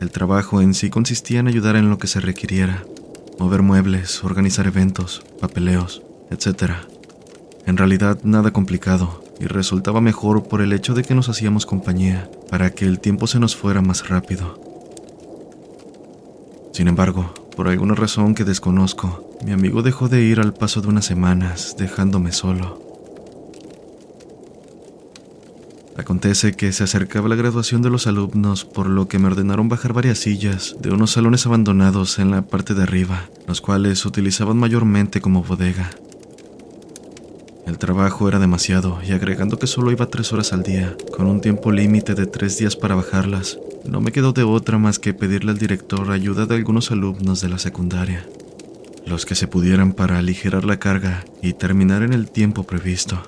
El 0.01 0.13
trabajo 0.13 0.61
en 0.61 0.75
sí 0.75 0.91
consistía 0.91 1.41
en 1.41 1.49
ayudar 1.49 1.75
en 1.75 1.91
lo 1.91 1.99
que 1.99 2.07
se 2.07 2.21
requiriera, 2.21 2.85
mover 3.41 3.63
muebles, 3.63 4.23
organizar 4.23 4.69
eventos, 4.69 5.25
papeleos, 5.41 6.03
etc. 6.31 6.75
En 7.67 7.77
realidad 7.77 8.21
nada 8.23 8.53
complicado, 8.53 9.26
y 9.41 9.47
resultaba 9.47 10.01
mejor 10.01 10.49
por 10.49 10.61
el 10.61 10.73
hecho 10.73 10.95
de 10.95 11.03
que 11.03 11.15
nos 11.15 11.29
hacíamos 11.29 11.67
compañía, 11.67 12.31
para 12.51 12.71
que 12.71 12.85
el 12.85 13.01
tiempo 13.01 13.27
se 13.27 13.41
nos 13.41 13.57
fuera 13.57 13.83
más 13.83 14.09
rápido. 14.09 14.61
Sin 16.73 16.89
embargo, 16.89 17.33
por 17.57 17.69
alguna 17.69 17.95
razón 17.95 18.35
que 18.35 18.45
desconozco, 18.45 19.31
mi 19.45 19.53
amigo 19.53 19.83
dejó 19.83 20.09
de 20.09 20.23
ir 20.23 20.41
al 20.41 20.53
paso 20.53 20.81
de 20.83 20.89
unas 20.89 21.07
semanas, 21.07 21.77
dejándome 21.79 22.33
solo. 22.33 22.87
Acontece 25.97 26.53
que 26.53 26.73
se 26.73 26.85
acercaba 26.85 27.29
la 27.29 27.35
graduación 27.35 27.81
de 27.81 27.89
los 27.89 28.07
alumnos, 28.07 28.67
por 28.67 28.87
lo 28.87 29.09
que 29.09 29.19
me 29.19 29.29
ordenaron 29.29 29.71
bajar 29.71 29.95
varias 29.95 30.19
sillas 30.19 30.77
de 30.81 30.91
unos 30.91 31.13
salones 31.13 31.47
abandonados 31.47 32.19
en 32.19 32.31
la 32.31 32.43
parte 32.43 32.75
de 32.75 32.83
arriba, 32.83 33.31
los 33.47 33.63
cuales 33.63 34.05
utilizaban 34.05 34.59
mayormente 34.59 35.23
como 35.23 35.43
bodega. 35.43 35.91
El 37.67 37.79
trabajo 37.79 38.29
era 38.29 38.39
demasiado 38.39 39.01
y 39.05 39.11
agregando 39.11 39.59
que 39.59 39.67
solo 39.67 39.91
iba 39.91 40.07
tres 40.07 40.33
horas 40.33 40.53
al 40.53 40.63
día, 40.63 40.97
con 41.17 41.27
un 41.27 41.41
tiempo 41.41 41.73
límite 41.73 42.15
de 42.15 42.27
tres 42.27 42.59
días 42.59 42.77
para 42.77 42.95
bajarlas, 42.95 43.59
no 43.85 44.01
me 44.01 44.13
quedó 44.13 44.33
de 44.33 44.45
otra 44.45 44.79
más 44.79 45.01
que 45.01 45.15
pedirle 45.15 45.51
al 45.51 45.59
director 45.59 46.13
ayuda 46.13 46.47
de 46.47 46.55
algunos 46.55 46.93
alumnos 46.93 47.41
de 47.41 47.49
la 47.49 47.59
secundaria, 47.59 48.25
los 49.05 49.27
que 49.27 49.35
se 49.35 49.49
pudieran 49.49 49.93
para 49.95 50.19
aligerar 50.19 50.65
la 50.65 50.79
carga 50.79 51.25
y 51.43 51.55
terminar 51.55 52.05
en 52.05 52.13
el 52.13 52.31
tiempo 52.31 52.63
previsto. 52.63 53.21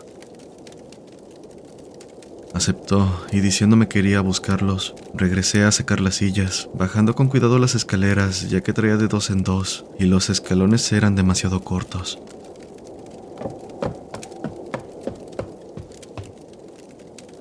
Aceptó 2.54 3.24
y 3.32 3.40
diciéndome 3.40 3.88
que 3.88 3.98
iría 3.98 4.18
a 4.18 4.22
buscarlos, 4.22 4.94
regresé 5.14 5.64
a 5.64 5.72
sacar 5.72 6.00
las 6.00 6.14
sillas, 6.14 6.68
bajando 6.74 7.16
con 7.16 7.26
cuidado 7.26 7.58
las 7.58 7.74
escaleras 7.74 8.48
ya 8.48 8.60
que 8.60 8.72
traía 8.72 8.96
de 8.96 9.08
dos 9.08 9.30
en 9.30 9.42
dos 9.42 9.84
y 9.98 10.04
los 10.04 10.30
escalones 10.30 10.92
eran 10.92 11.16
demasiado 11.16 11.64
cortos. 11.64 12.20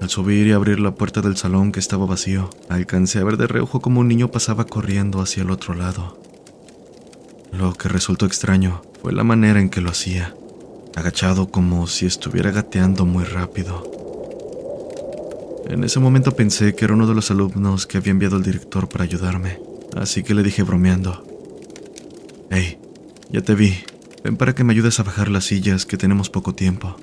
Al 0.07 0.11
subir 0.11 0.47
y 0.47 0.53
abrir 0.53 0.79
la 0.79 0.95
puerta 0.95 1.19
del 1.19 1.35
salón 1.35 1.73
que 1.73 1.81
estaba 1.81 2.05
vacío, 2.05 2.49
alcancé 2.69 3.19
a 3.19 3.25
ver 3.25 3.35
de 3.35 3.45
reojo 3.45 3.81
como 3.81 3.99
un 3.99 4.07
niño 4.07 4.31
pasaba 4.31 4.63
corriendo 4.63 5.19
hacia 5.19 5.43
el 5.43 5.51
otro 5.51 5.73
lado. 5.73 6.17
Lo 7.51 7.73
que 7.73 7.89
resultó 7.89 8.25
extraño 8.25 8.81
fue 9.01 9.11
la 9.11 9.25
manera 9.25 9.59
en 9.59 9.69
que 9.69 9.81
lo 9.81 9.89
hacía, 9.89 10.33
agachado 10.95 11.51
como 11.51 11.87
si 11.87 12.05
estuviera 12.05 12.51
gateando 12.51 13.05
muy 13.05 13.25
rápido. 13.25 13.83
En 15.67 15.83
ese 15.83 15.99
momento 15.99 16.37
pensé 16.37 16.73
que 16.73 16.85
era 16.85 16.93
uno 16.93 17.05
de 17.05 17.13
los 17.13 17.29
alumnos 17.29 17.85
que 17.85 17.97
había 17.97 18.11
enviado 18.11 18.37
el 18.37 18.43
director 18.43 18.87
para 18.87 19.03
ayudarme, 19.03 19.59
así 19.97 20.23
que 20.23 20.33
le 20.33 20.41
dije 20.41 20.63
bromeando, 20.63 21.25
Hey, 22.49 22.79
ya 23.29 23.41
te 23.41 23.55
vi, 23.55 23.75
ven 24.23 24.37
para 24.37 24.55
que 24.55 24.63
me 24.63 24.71
ayudes 24.71 25.01
a 25.01 25.03
bajar 25.03 25.27
las 25.27 25.43
sillas 25.43 25.85
que 25.85 25.97
tenemos 25.97 26.29
poco 26.29 26.55
tiempo. 26.55 26.95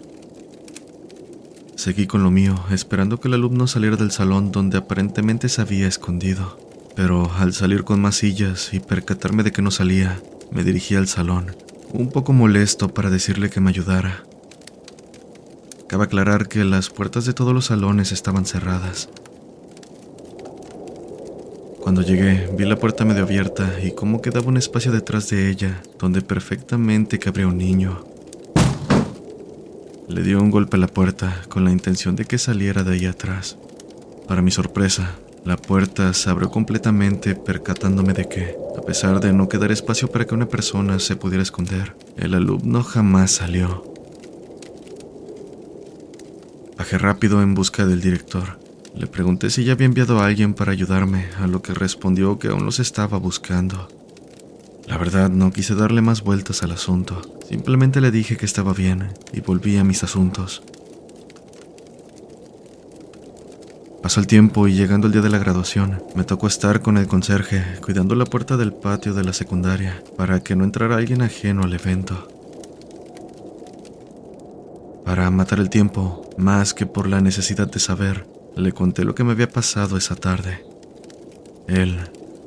Seguí 1.84 2.06
con 2.06 2.22
lo 2.22 2.30
mío, 2.30 2.54
esperando 2.70 3.20
que 3.20 3.28
el 3.28 3.34
alumno 3.34 3.66
saliera 3.66 3.98
del 3.98 4.10
salón 4.10 4.50
donde 4.52 4.78
aparentemente 4.78 5.50
se 5.50 5.60
había 5.60 5.86
escondido. 5.86 6.58
Pero 6.96 7.30
al 7.36 7.52
salir 7.52 7.84
con 7.84 8.00
más 8.00 8.16
sillas 8.16 8.72
y 8.72 8.80
percatarme 8.80 9.42
de 9.42 9.52
que 9.52 9.60
no 9.60 9.70
salía, 9.70 10.18
me 10.50 10.64
dirigí 10.64 10.94
al 10.94 11.08
salón, 11.08 11.54
un 11.92 12.08
poco 12.08 12.32
molesto 12.32 12.94
para 12.94 13.10
decirle 13.10 13.50
que 13.50 13.60
me 13.60 13.68
ayudara. 13.68 14.24
Cabe 15.86 16.04
aclarar 16.04 16.48
que 16.48 16.64
las 16.64 16.88
puertas 16.88 17.26
de 17.26 17.34
todos 17.34 17.52
los 17.52 17.66
salones 17.66 18.12
estaban 18.12 18.46
cerradas. 18.46 19.10
Cuando 21.82 22.00
llegué, 22.00 22.48
vi 22.56 22.64
la 22.64 22.76
puerta 22.76 23.04
medio 23.04 23.24
abierta 23.24 23.74
y 23.84 23.90
cómo 23.90 24.22
quedaba 24.22 24.48
un 24.48 24.56
espacio 24.56 24.90
detrás 24.90 25.28
de 25.28 25.50
ella, 25.50 25.82
donde 25.98 26.22
perfectamente 26.22 27.18
cabría 27.18 27.46
un 27.46 27.58
niño. 27.58 28.13
Le 30.06 30.23
dio 30.23 30.40
un 30.40 30.50
golpe 30.50 30.76
a 30.76 30.80
la 30.80 30.87
puerta 30.87 31.42
con 31.49 31.64
la 31.64 31.70
intención 31.70 32.14
de 32.14 32.26
que 32.26 32.37
saliera 32.37 32.84
de 32.84 32.92
ahí 32.92 33.06
atrás. 33.06 33.56
Para 34.28 34.42
mi 34.42 34.50
sorpresa, 34.50 35.14
la 35.44 35.56
puerta 35.56 36.12
se 36.12 36.28
abrió 36.28 36.50
completamente 36.50 37.34
percatándome 37.34 38.12
de 38.12 38.28
que, 38.28 38.54
a 38.76 38.82
pesar 38.82 39.20
de 39.20 39.32
no 39.32 39.49
quedar 39.49 39.73
espacio 39.73 40.08
para 40.08 40.26
que 40.26 40.34
una 40.34 40.49
persona 40.49 40.99
se 40.99 41.16
pudiera 41.16 41.42
esconder, 41.42 41.96
el 42.18 42.34
alumno 42.34 42.82
jamás 42.82 43.32
salió. 43.32 43.84
Bajé 46.76 46.99
rápido 46.99 47.40
en 47.40 47.54
busca 47.54 47.87
del 47.87 48.02
director. 48.02 48.58
Le 48.94 49.06
pregunté 49.06 49.49
si 49.49 49.64
ya 49.64 49.73
había 49.73 49.87
enviado 49.87 50.20
a 50.20 50.26
alguien 50.26 50.52
para 50.52 50.73
ayudarme, 50.73 51.28
a 51.38 51.46
lo 51.46 51.62
que 51.62 51.73
respondió 51.73 52.38
que 52.38 52.49
aún 52.49 52.66
los 52.66 52.78
estaba 52.78 53.16
buscando. 53.18 53.88
La 54.86 54.98
verdad, 54.98 55.30
no 55.30 55.50
quise 55.50 55.74
darle 55.74 56.02
más 56.02 56.22
vueltas 56.22 56.62
al 56.62 56.72
asunto. 56.72 57.22
Simplemente 57.48 58.00
le 58.00 58.10
dije 58.10 58.36
que 58.36 58.44
estaba 58.44 58.72
bien 58.72 59.12
y 59.32 59.40
volví 59.40 59.76
a 59.78 59.84
mis 59.84 60.04
asuntos. 60.04 60.62
Pasó 64.02 64.20
el 64.20 64.26
tiempo 64.26 64.68
y 64.68 64.74
llegando 64.74 65.06
el 65.06 65.14
día 65.14 65.22
de 65.22 65.30
la 65.30 65.38
graduación, 65.38 66.02
me 66.14 66.24
tocó 66.24 66.46
estar 66.46 66.82
con 66.82 66.98
el 66.98 67.06
conserje 67.06 67.64
cuidando 67.80 68.14
la 68.14 68.26
puerta 68.26 68.58
del 68.58 68.74
patio 68.74 69.14
de 69.14 69.24
la 69.24 69.32
secundaria 69.32 70.02
para 70.18 70.40
que 70.40 70.54
no 70.54 70.64
entrara 70.64 70.96
alguien 70.96 71.22
ajeno 71.22 71.62
al 71.62 71.72
evento. 71.72 72.28
Para 75.06 75.30
matar 75.30 75.58
el 75.58 75.70
tiempo, 75.70 76.28
más 76.36 76.74
que 76.74 76.84
por 76.84 77.08
la 77.08 77.22
necesidad 77.22 77.70
de 77.70 77.80
saber, 77.80 78.26
le 78.56 78.72
conté 78.72 79.04
lo 79.04 79.14
que 79.14 79.24
me 79.24 79.32
había 79.32 79.48
pasado 79.48 79.96
esa 79.96 80.16
tarde. 80.16 80.66
Él, 81.66 81.98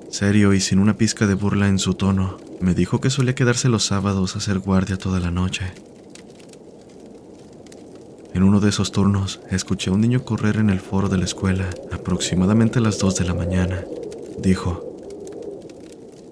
serio 0.09 0.53
y 0.53 0.59
sin 0.59 0.79
una 0.79 0.97
pizca 0.97 1.27
de 1.27 1.33
burla 1.33 1.67
en 1.67 1.79
su 1.79 1.93
tono, 1.93 2.37
me 2.59 2.73
dijo 2.73 3.01
que 3.01 3.09
solía 3.09 3.35
quedarse 3.35 3.69
los 3.69 3.85
sábados 3.85 4.35
a 4.35 4.39
hacer 4.39 4.59
guardia 4.59 4.97
toda 4.97 5.19
la 5.19 5.31
noche. 5.31 5.65
En 8.33 8.43
uno 8.43 8.59
de 8.59 8.69
esos 8.69 8.91
turnos, 8.91 9.39
escuché 9.49 9.89
a 9.89 9.93
un 9.93 10.01
niño 10.01 10.23
correr 10.23 10.57
en 10.57 10.69
el 10.69 10.79
foro 10.79 11.09
de 11.09 11.17
la 11.17 11.25
escuela, 11.25 11.69
aproximadamente 11.91 12.79
a 12.79 12.81
las 12.81 12.99
2 12.99 13.15
de 13.15 13.25
la 13.25 13.33
mañana. 13.33 13.83
Dijo, 14.39 14.87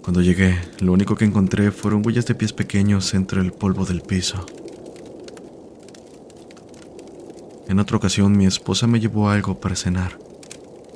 cuando 0.04 0.22
llegué, 0.22 0.56
lo 0.80 0.92
único 0.92 1.16
que 1.16 1.26
encontré 1.26 1.72
fueron 1.72 2.06
huellas 2.06 2.28
de 2.28 2.36
pies 2.36 2.54
pequeños 2.54 3.14
entre 3.16 3.42
el 3.42 3.52
polvo 3.52 3.86
del 3.86 4.02
piso. 4.02 4.46
En 7.68 7.80
otra 7.80 7.98
ocasión 7.98 8.38
mi 8.38 8.46
esposa 8.46 8.86
me 8.86 9.00
llevó 9.00 9.30
algo 9.30 9.60
para 9.60 9.76
cenar. 9.76 10.25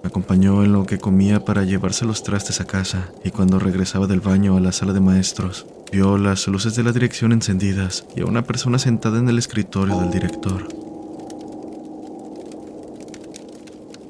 Me 0.01 0.07
acompañó 0.07 0.63
en 0.63 0.71
lo 0.71 0.85
que 0.85 0.97
comía 0.97 1.43
para 1.43 1.63
llevarse 1.63 2.05
los 2.05 2.23
trastes 2.23 2.61
a 2.61 2.65
casa 2.65 3.11
y 3.23 3.31
cuando 3.31 3.59
regresaba 3.59 4.07
del 4.07 4.21
baño 4.21 4.55
a 4.55 4.61
la 4.61 4.71
sala 4.71 4.93
de 4.93 5.01
maestros, 5.01 5.65
vio 5.91 6.17
las 6.17 6.47
luces 6.47 6.75
de 6.75 6.83
la 6.83 6.93
dirección 6.93 7.33
encendidas 7.33 8.05
y 8.15 8.21
a 8.21 8.25
una 8.25 8.43
persona 8.43 8.79
sentada 8.79 9.19
en 9.19 9.27
el 9.27 9.37
escritorio 9.37 9.99
del 9.99 10.11
director. 10.11 10.67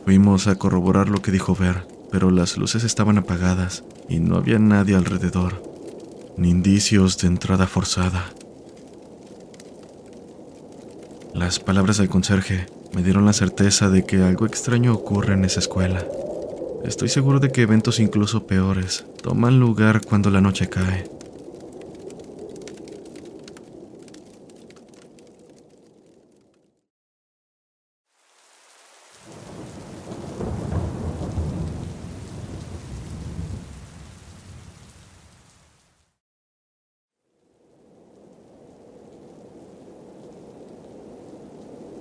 Fuimos 0.05 0.47
a 0.47 0.55
corroborar 0.55 1.09
lo 1.09 1.21
que 1.21 1.31
dijo 1.31 1.55
ver, 1.55 1.87
pero 2.11 2.31
las 2.31 2.57
luces 2.57 2.83
estaban 2.83 3.17
apagadas 3.17 3.83
y 4.07 4.19
no 4.19 4.37
había 4.37 4.59
nadie 4.59 4.95
alrededor, 4.95 5.63
ni 6.37 6.49
indicios 6.49 7.17
de 7.17 7.27
entrada 7.27 7.67
forzada. 7.67 8.25
Las 11.33 11.59
palabras 11.59 11.97
del 11.97 12.09
conserje 12.09 12.67
me 12.93 13.03
dieron 13.03 13.25
la 13.25 13.33
certeza 13.33 13.89
de 13.89 14.03
que 14.03 14.23
algo 14.23 14.45
extraño 14.45 14.93
ocurre 14.93 15.33
en 15.33 15.45
esa 15.45 15.59
escuela. 15.59 16.05
Estoy 16.83 17.09
seguro 17.09 17.39
de 17.39 17.51
que 17.51 17.61
eventos 17.61 17.99
incluso 17.99 18.47
peores 18.47 19.05
toman 19.21 19.59
lugar 19.59 20.01
cuando 20.05 20.29
la 20.29 20.41
noche 20.41 20.69
cae. 20.69 21.09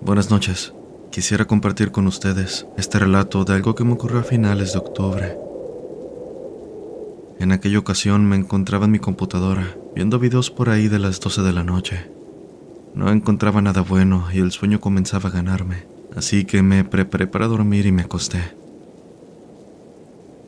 Buenas 0.01 0.31
noches. 0.31 0.78
Quisiera 1.19 1.47
compartir 1.47 1.91
con 1.91 2.07
ustedes 2.07 2.65
este 2.77 3.01
relato 3.01 3.45
de 3.45 3.53
algo 3.53 3.75
que 3.75 3.83
me 3.83 3.95
ocurrió 3.95 4.21
a 4.21 4.23
finales 4.23 4.73
de 4.73 4.79
octubre. 4.79 5.37
En 7.41 7.51
aquella 7.51 7.81
ocasión 7.81 8.25
me 8.25 8.37
encontraba 8.37 8.85
en 8.85 8.93
mi 8.93 9.01
computadora 9.01 9.77
viendo 9.97 10.21
videos 10.21 10.53
por 10.53 10.71
ahí 10.71 10.87
de 10.87 11.01
las 11.01 11.19
12 11.19 11.43
de 11.43 11.53
la 11.53 11.65
noche. 11.65 12.09
No 12.95 13.11
encontraba 13.11 13.61
nada 13.61 13.81
bueno 13.81 14.29
y 14.33 14.39
el 14.39 14.53
sueño 14.53 14.81
comenzaba 14.81 15.29
a 15.29 15.33
ganarme, 15.33 15.89
así 16.15 16.45
que 16.45 16.63
me 16.63 16.85
preparé 16.85 17.27
para 17.27 17.49
dormir 17.49 17.87
y 17.87 17.91
me 17.91 18.03
acosté. 18.03 18.55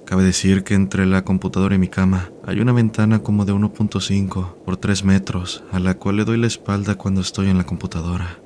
Cabe 0.04 0.22
decir 0.22 0.62
que 0.62 0.74
entre 0.74 1.04
la 1.04 1.24
computadora 1.24 1.74
y 1.74 1.78
mi 1.78 1.88
cama 1.88 2.30
hay 2.46 2.60
una 2.60 2.70
ventana 2.70 3.24
como 3.24 3.44
de 3.44 3.52
1.5 3.52 4.54
por 4.64 4.76
3 4.76 5.02
metros 5.02 5.64
a 5.72 5.80
la 5.80 5.94
cual 5.94 6.18
le 6.18 6.24
doy 6.24 6.38
la 6.38 6.46
espalda 6.46 6.94
cuando 6.94 7.22
estoy 7.22 7.48
en 7.48 7.58
la 7.58 7.66
computadora. 7.66 8.38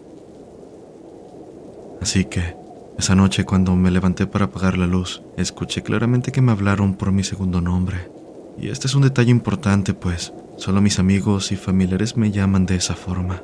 Así 2.05 2.27
que, 2.27 2.55
esa 2.99 3.15
noche 3.15 3.47
cuando 3.47 3.75
me 3.77 3.91
levanté 3.91 4.27
para 4.27 4.45
apagar 4.45 4.77
la 4.77 4.87
luz, 4.87 5.23
escuché 5.39 5.83
claramente 5.83 6.33
que 6.33 6.43
me 6.43 6.53
hablaron 6.53 6.97
por 6.97 7.13
mi 7.13 7.25
segundo 7.25 7.63
nombre. 7.63 8.11
Y 8.59 8.69
este 8.69 8.89
es 8.89 8.95
un 8.95 9.01
detalle 9.01 9.31
importante, 9.31 9.95
pues 9.95 10.35
solo 10.59 10.83
mis 10.83 10.99
amigos 10.99 11.51
y 11.51 11.57
familiares 11.57 12.19
me 12.19 12.31
llaman 12.31 12.67
de 12.67 12.77
esa 12.77 12.95
forma. 12.95 13.43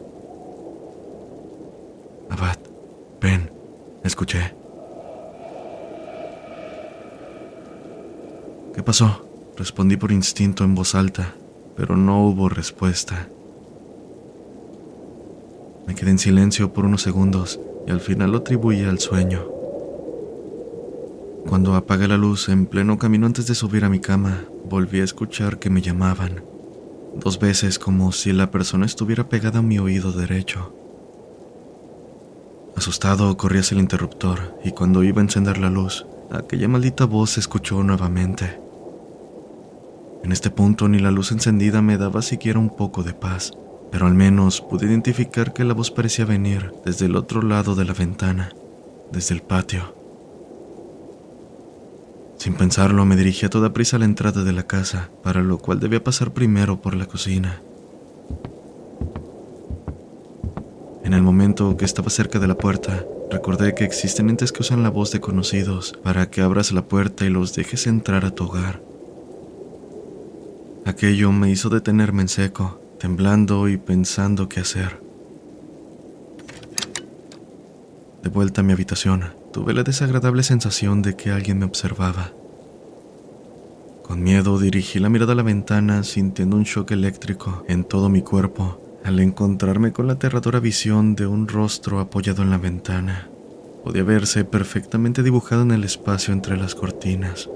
Abad, 2.28 2.58
ven, 3.18 3.50
escuché. 4.04 4.54
¿Qué 8.74 8.82
pasó? 8.82 9.26
Respondí 9.56 9.96
por 9.96 10.12
instinto 10.12 10.64
en 10.64 10.74
voz 10.74 10.94
alta, 10.94 11.34
pero 11.78 11.96
no 11.96 12.26
hubo 12.26 12.50
respuesta. 12.50 13.26
Me 15.90 15.96
quedé 15.96 16.12
en 16.12 16.20
silencio 16.20 16.72
por 16.72 16.84
unos 16.84 17.02
segundos 17.02 17.58
y 17.84 17.90
al 17.90 17.98
final 17.98 18.30
lo 18.30 18.38
atribuí 18.38 18.84
al 18.84 19.00
sueño. 19.00 19.44
Cuando 21.48 21.74
apagué 21.74 22.06
la 22.06 22.16
luz 22.16 22.48
en 22.48 22.66
pleno 22.66 22.96
camino 22.96 23.26
antes 23.26 23.48
de 23.48 23.56
subir 23.56 23.84
a 23.84 23.88
mi 23.88 23.98
cama, 23.98 24.44
volví 24.66 25.00
a 25.00 25.04
escuchar 25.04 25.58
que 25.58 25.68
me 25.68 25.82
llamaban. 25.82 26.44
Dos 27.16 27.40
veces 27.40 27.80
como 27.80 28.12
si 28.12 28.32
la 28.32 28.52
persona 28.52 28.86
estuviera 28.86 29.28
pegada 29.28 29.58
a 29.58 29.62
mi 29.62 29.80
oído 29.80 30.12
derecho. 30.12 30.72
Asustado 32.76 33.36
corrí 33.36 33.58
hacia 33.58 33.74
el 33.74 33.80
interruptor 33.80 34.60
y 34.62 34.70
cuando 34.70 35.02
iba 35.02 35.20
a 35.20 35.24
encender 35.24 35.58
la 35.58 35.70
luz, 35.70 36.06
aquella 36.30 36.68
maldita 36.68 37.04
voz 37.04 37.30
se 37.30 37.40
escuchó 37.40 37.82
nuevamente. 37.82 38.60
En 40.22 40.30
este 40.30 40.50
punto 40.50 40.86
ni 40.86 41.00
la 41.00 41.10
luz 41.10 41.32
encendida 41.32 41.82
me 41.82 41.98
daba 41.98 42.22
siquiera 42.22 42.60
un 42.60 42.70
poco 42.76 43.02
de 43.02 43.12
paz 43.12 43.54
pero 43.90 44.06
al 44.06 44.14
menos 44.14 44.60
pude 44.60 44.86
identificar 44.86 45.52
que 45.52 45.64
la 45.64 45.74
voz 45.74 45.90
parecía 45.90 46.24
venir 46.24 46.72
desde 46.84 47.06
el 47.06 47.16
otro 47.16 47.42
lado 47.42 47.74
de 47.74 47.84
la 47.84 47.92
ventana, 47.92 48.52
desde 49.10 49.34
el 49.34 49.42
patio. 49.42 49.94
Sin 52.38 52.54
pensarlo, 52.54 53.04
me 53.04 53.16
dirigí 53.16 53.44
a 53.44 53.50
toda 53.50 53.72
prisa 53.72 53.96
a 53.96 53.98
la 53.98 54.06
entrada 54.06 54.44
de 54.44 54.52
la 54.52 54.62
casa, 54.62 55.10
para 55.22 55.42
lo 55.42 55.58
cual 55.58 55.80
debía 55.80 56.02
pasar 56.02 56.32
primero 56.32 56.80
por 56.80 56.94
la 56.94 57.06
cocina. 57.06 57.60
En 61.04 61.12
el 61.12 61.22
momento 61.22 61.76
que 61.76 61.84
estaba 61.84 62.08
cerca 62.08 62.38
de 62.38 62.46
la 62.46 62.56
puerta, 62.56 63.04
recordé 63.30 63.74
que 63.74 63.84
existen 63.84 64.30
entes 64.30 64.52
que 64.52 64.62
usan 64.62 64.82
la 64.82 64.90
voz 64.90 65.10
de 65.10 65.20
conocidos 65.20 65.92
para 66.02 66.30
que 66.30 66.40
abras 66.40 66.72
la 66.72 66.82
puerta 66.82 67.26
y 67.26 67.30
los 67.30 67.54
dejes 67.54 67.86
entrar 67.86 68.24
a 68.24 68.30
tu 68.30 68.44
hogar. 68.44 68.80
Aquello 70.86 71.32
me 71.32 71.50
hizo 71.50 71.68
detenerme 71.68 72.22
en 72.22 72.28
seco 72.28 72.80
temblando 73.00 73.66
y 73.68 73.78
pensando 73.78 74.48
qué 74.48 74.60
hacer. 74.60 75.00
De 78.22 78.28
vuelta 78.28 78.60
a 78.60 78.64
mi 78.64 78.74
habitación, 78.74 79.24
tuve 79.54 79.72
la 79.72 79.82
desagradable 79.82 80.42
sensación 80.42 81.00
de 81.00 81.16
que 81.16 81.30
alguien 81.30 81.58
me 81.58 81.64
observaba. 81.64 82.32
Con 84.02 84.22
miedo 84.22 84.58
dirigí 84.58 84.98
la 84.98 85.08
mirada 85.08 85.32
a 85.32 85.36
la 85.36 85.42
ventana 85.42 86.04
sintiendo 86.04 86.56
un 86.56 86.64
shock 86.64 86.90
eléctrico 86.90 87.64
en 87.68 87.84
todo 87.84 88.10
mi 88.10 88.20
cuerpo 88.20 88.78
al 89.02 89.18
encontrarme 89.18 89.92
con 89.92 90.06
la 90.06 90.12
aterradora 90.12 90.60
visión 90.60 91.14
de 91.14 91.26
un 91.26 91.48
rostro 91.48 92.00
apoyado 92.00 92.42
en 92.42 92.50
la 92.50 92.58
ventana. 92.58 93.28
Podía 93.82 94.02
verse 94.02 94.44
perfectamente 94.44 95.22
dibujado 95.22 95.62
en 95.62 95.70
el 95.70 95.84
espacio 95.84 96.34
entre 96.34 96.58
las 96.58 96.74
cortinas. 96.74 97.48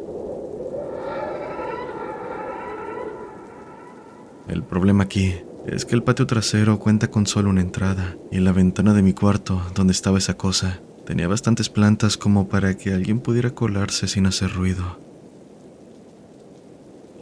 El 4.48 4.62
problema 4.62 5.04
aquí 5.04 5.34
es 5.66 5.86
que 5.86 5.94
el 5.94 6.02
patio 6.02 6.26
trasero 6.26 6.78
cuenta 6.78 7.10
con 7.10 7.26
solo 7.26 7.48
una 7.48 7.62
entrada 7.62 8.16
y 8.30 8.40
la 8.40 8.52
ventana 8.52 8.92
de 8.92 9.02
mi 9.02 9.14
cuarto, 9.14 9.62
donde 9.74 9.92
estaba 9.92 10.18
esa 10.18 10.34
cosa, 10.34 10.80
tenía 11.06 11.28
bastantes 11.28 11.70
plantas 11.70 12.18
como 12.18 12.48
para 12.48 12.76
que 12.76 12.92
alguien 12.92 13.20
pudiera 13.20 13.50
colarse 13.50 14.06
sin 14.06 14.26
hacer 14.26 14.52
ruido. 14.52 14.98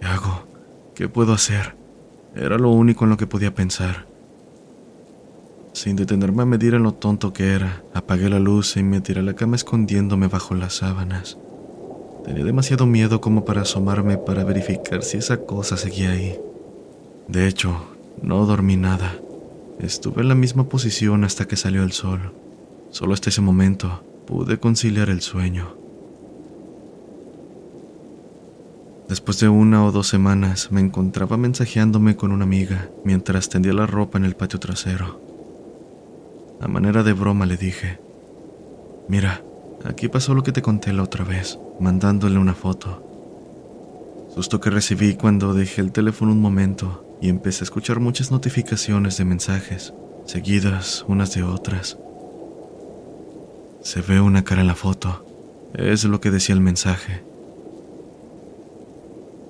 ¿Qué 0.01 0.07
hago? 0.07 0.47
¿Qué 0.97 1.09
puedo 1.09 1.33
hacer? 1.33 1.77
Era 2.35 2.59
lo 2.59 2.71
único 2.71 3.05
en 3.05 3.11
lo 3.11 3.17
que 3.17 3.29
podía 3.29 3.55
pensar. 3.55 4.07
Sin 5.73 5.95
detenerme 5.97 6.43
a 6.43 6.47
medir 6.47 6.75
en 6.75 6.83
lo 6.83 6.93
tonto 6.93 7.33
que 7.33 7.53
era, 7.53 7.85
apagué 7.95 8.29
la 8.29 8.41
luz 8.41 8.77
y 8.77 8.83
me 8.83 9.01
tiré 9.01 9.21
a 9.21 9.23
la 9.23 9.35
cama 9.35 9.57
escondiéndome 9.57 10.27
bajo 10.27 10.55
las 10.55 10.75
sábanas. 10.75 11.39
Tenía 12.25 12.45
demasiado 12.45 12.87
miedo 12.87 13.21
como 13.21 13.45
para 13.45 13.63
asomarme 13.63 14.19
para 14.19 14.45
verificar 14.45 15.03
si 15.03 15.19
esa 15.19 15.39
cosa 15.39 15.77
seguía 15.77 16.11
ahí. 16.11 16.39
De 17.29 17.47
hecho, 17.47 17.87
no 18.21 18.45
dormí 18.47 18.77
nada. 18.77 19.15
Estuve 19.79 20.23
en 20.23 20.29
la 20.29 20.35
misma 20.35 20.69
posición 20.69 21.25
hasta 21.25 21.47
que 21.47 21.57
salió 21.57 21.83
el 21.83 21.93
sol. 21.93 22.33
Solo 22.91 23.15
hasta 23.15 23.31
ese 23.31 23.41
momento 23.41 24.05
pude 24.27 24.59
conciliar 24.59 25.09
el 25.09 25.21
sueño. 25.21 25.77
Después 29.09 29.41
de 29.41 29.49
una 29.49 29.85
o 29.85 29.93
dos 29.93 30.09
semanas 30.09 30.73
me 30.73 30.81
encontraba 30.81 31.37
mensajeándome 31.37 32.17
con 32.17 32.33
una 32.33 32.45
amiga 32.45 32.89
mientras 33.05 33.49
tendía 33.49 33.73
la 33.73 33.87
ropa 33.87 34.19
en 34.19 34.25
el 34.25 34.37
patio 34.37 34.59
trasero. 34.59 35.21
A 36.61 36.69
manera 36.69 37.03
de 37.03 37.13
broma 37.13 37.45
le 37.45 37.57
dije, 37.57 37.99
mira, 39.09 39.43
aquí 39.85 40.09
pasó 40.09 40.35
lo 40.35 40.43
que 40.43 40.53
te 40.53 40.63
conté 40.63 40.93
la 40.93 41.03
otra 41.03 41.25
vez, 41.25 41.59
mandándole 41.81 42.39
una 42.39 42.55
foto. 42.55 43.03
Susto 44.35 44.61
que 44.61 44.71
recibí 44.71 45.15
cuando 45.15 45.53
dejé 45.53 45.83
el 45.83 45.93
teléfono 45.93 46.33
un 46.33 46.41
momento 46.41 47.05
y 47.23 47.29
empecé 47.29 47.63
a 47.63 47.67
escuchar 47.67 48.01
muchas 48.01 48.33
notificaciones 48.33 49.17
de 49.17 49.25
mensajes. 49.25 49.95
seguidas 50.27 51.05
unas 51.09 51.35
de 51.35 51.45
otras. 51.45 51.97
Se 53.81 54.01
ve 54.03 54.21
una 54.21 54.45
cara 54.45 54.61
en 54.61 54.67
la 54.67 54.75
foto. 54.75 55.25
Es 55.75 56.05
lo 56.05 56.21
que 56.21 56.31
decía 56.31 56.55
el 56.55 56.61
mensaje. 56.61 57.23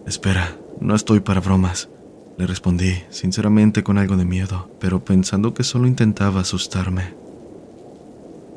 Espera, 0.07 0.57
no 0.81 0.95
estoy 0.95 1.21
para 1.21 1.41
bromas. 1.41 1.89
Le 2.39 2.47
respondí, 2.47 2.95
sinceramente 3.11 3.83
con 3.83 3.99
algo 3.99 4.17
de 4.17 4.25
miedo, 4.25 4.71
pero 4.79 5.05
pensando 5.05 5.55
que 5.55 5.65
solo 5.65 5.87
intentaba 5.87 6.41
asustarme. 6.41 7.15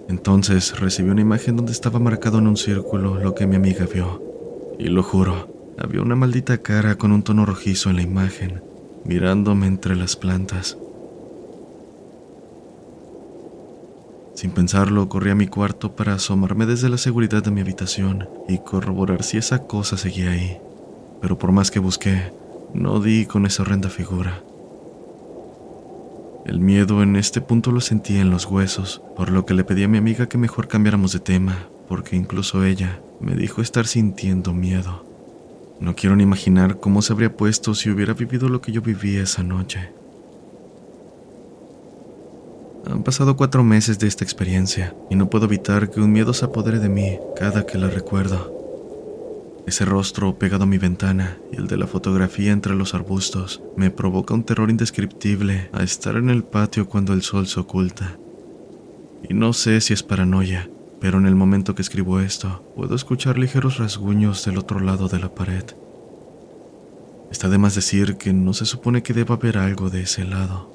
Entonces 0.10 0.78
recibí 0.80 1.10
una 1.10 1.21
imagen 1.21 1.56
donde 1.56 1.71
estaba 1.71 1.99
marcado 1.99 2.39
en 2.39 2.47
un 2.47 2.58
círculo 2.58 3.15
lo 3.15 3.34
que 3.34 3.47
mi 3.47 3.56
amiga 3.56 3.86
vio. 3.86 4.21
Y 4.78 4.89
lo 4.89 5.04
juro, 5.04 5.73
había 5.78 6.01
una 6.01 6.15
maldita 6.15 6.58
cara 6.58 6.95
con 6.95 7.12
un 7.12 7.23
tono 7.23 7.45
rojizo 7.45 7.89
en 7.89 7.95
la 7.97 8.01
imagen, 8.01 8.62
mirándome 9.06 9.68
entre 9.68 9.96
las 9.96 10.15
plantas. 10.15 10.78
Sin 14.34 14.52
pensarlo, 14.52 15.08
corrí 15.08 15.30
a 15.30 15.36
mi 15.36 15.48
cuarto 15.48 15.96
para 15.96 16.15
asomarme 16.15 16.65
desde 16.65 16.89
la 16.89 16.98
seguridad 16.98 17.41
de 17.41 17.52
mi 17.52 17.62
habitación 17.62 18.28
y 18.50 18.58
corroborar 18.58 19.24
si 19.24 19.38
esa 19.38 19.65
cosa 19.65 19.96
seguía 19.96 20.32
ahí. 20.32 20.58
Pero 21.22 21.38
por 21.38 21.54
más 21.54 21.72
que 21.72 21.80
busqué, 21.80 22.34
no 22.74 23.00
di 23.00 23.26
con 23.26 23.46
esa 23.46 23.63
horrenda 23.63 23.89
figura. 23.89 24.44
El 26.46 26.60
miedo 26.60 27.02
en 27.02 27.15
este 27.15 27.41
punto 27.41 27.72
lo 27.72 27.80
sentía 27.80 28.22
en 28.22 28.30
los 28.30 28.46
huesos, 28.46 29.02
por 29.15 29.32
lo 29.32 29.46
que 29.46 29.54
le 29.54 29.63
pedí 29.63 29.84
a 29.84 29.88
mi 29.88 29.98
amiga 29.98 30.28
que 30.28 30.38
mejor 30.38 30.68
cambiáramos 30.68 31.13
de 31.13 31.20
tema, 31.20 31.70
porque 31.88 32.15
incluso 32.15 32.63
ella 32.63 33.00
me 33.20 33.36
dijo 33.36 33.62
estar 33.62 33.88
sintiendo 33.88 34.54
miedo. 34.54 35.14
No 35.80 35.96
quiero 35.96 36.16
ni 36.16 36.24
imaginar 36.24 36.80
cómo 36.80 37.02
se 37.02 37.14
habría 37.14 37.36
puesto 37.36 37.76
si 37.76 37.90
hubiera 37.90 38.14
vivido 38.14 38.50
lo 38.50 38.62
que 38.62 38.72
yo 38.72 38.82
viví 38.82 39.18
esa 39.18 39.44
noche. 39.44 39.90
Han 42.90 43.04
pasado 43.04 43.36
cuatro 43.36 43.64
meses 43.64 44.00
de 44.00 44.08
esta 44.08 44.24
experiencia 44.24 44.96
y 45.10 45.16
no 45.16 45.30
puedo 45.30 45.46
evitar 45.46 45.90
que 45.90 46.00
un 46.00 46.12
miedo 46.12 46.34
se 46.34 46.46
apodere 46.46 46.80
de 46.80 46.90
mí 46.90 47.18
cada 47.36 47.66
que 47.66 47.78
la 47.78 47.90
recuerdo. 47.90 48.54
Ese 49.66 49.84
rostro 49.84 50.38
pegado 50.38 50.64
a 50.64 50.68
mi 50.68 50.78
ventana 50.78 51.40
y 51.52 51.56
el 51.56 51.68
de 51.68 51.78
la 51.78 51.88
fotografía 51.88 52.52
entre 52.52 52.76
los 52.76 52.94
arbustos 52.94 53.64
me 53.76 53.90
provoca 53.90 54.36
un 54.36 54.44
terror 54.44 54.70
indescriptible 54.70 55.70
a 55.74 55.82
estar 55.82 56.16
en 56.18 56.30
el 56.30 56.44
patio 56.44 56.88
cuando 56.88 57.14
el 57.14 57.24
sol 57.24 57.48
se 57.48 57.60
oculta. 57.60 58.18
Y 59.28 59.34
no 59.34 59.54
sé 59.54 59.82
si 59.82 59.94
es 59.94 60.04
paranoia, 60.04 60.70
pero 61.06 61.20
en 61.20 61.28
el 61.28 61.36
momento 61.36 61.76
que 61.76 61.84
escribo 61.84 62.20
esto, 62.20 62.63
puedo 62.76 62.96
escuchar 62.96 63.38
ligeros 63.38 63.78
rasguños 63.78 64.44
del 64.44 64.58
otro 64.58 64.80
lado 64.80 65.08
de 65.08 65.20
la 65.20 65.36
pared. 65.36 65.63
Está 67.30 67.48
de 67.48 67.60
más 67.60 67.76
decir 67.76 68.18
que 68.18 68.34
no 68.34 68.56
se 68.56 68.65
supone 68.65 69.04
que 69.04 69.13
deba 69.13 69.36
haber 69.36 69.60
algo 69.60 69.91
de 69.91 70.02
ese 70.02 70.24
lado. 70.24 70.75